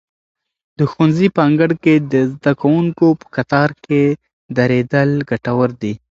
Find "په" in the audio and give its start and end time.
1.35-1.39, 3.19-3.27